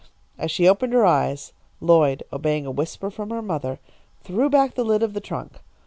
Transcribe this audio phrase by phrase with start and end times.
[0.35, 3.77] As she opened her eyes, Lloyd, obeying a whisper from her mother,
[4.23, 5.59] threw back the lid of the trunk.